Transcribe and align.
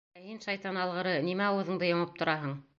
—Ә 0.19 0.21
һин— 0.21 0.39
шайтан 0.45 0.79
алғыры, 0.85 1.13
нимә 1.29 1.47
ауыҙыңды 1.53 1.93
йомоп 1.93 2.21
тораһың? 2.23 2.61